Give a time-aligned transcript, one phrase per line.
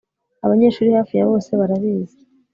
[0.45, 2.19] Abanyeshuri hafi ya bose barabizi